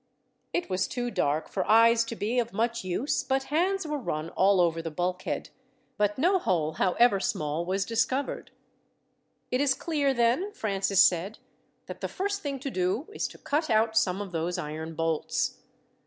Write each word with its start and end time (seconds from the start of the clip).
It 0.51 0.67
was 0.67 0.87
too 0.87 1.11
dark 1.11 1.47
for 1.47 1.63
eyes 1.69 2.03
to 2.05 2.15
be 2.15 2.39
of 2.39 2.53
much 2.53 2.83
use, 2.83 3.23
but 3.23 3.43
hands 3.53 3.85
were 3.85 3.99
run 3.99 4.31
all 4.31 4.59
over 4.59 4.81
the 4.81 4.89
bulkhead. 4.89 5.49
But 5.95 6.17
no 6.17 6.39
hole, 6.39 6.71
however 6.71 7.19
small, 7.19 7.65
was 7.67 7.85
discovered. 7.85 8.49
"It 9.51 9.61
is 9.61 9.75
clear, 9.75 10.11
then," 10.11 10.53
Francis 10.53 11.03
said, 11.03 11.37
"that 11.85 12.01
the 12.01 12.07
first 12.07 12.41
thing 12.41 12.57
to 12.61 12.71
do 12.71 13.09
is 13.13 13.27
to 13.27 13.37
cut 13.37 13.69
out 13.69 13.95
some 13.95 14.21
of 14.23 14.31
those 14.31 14.57
iron 14.57 14.95
bolts. 14.95 15.59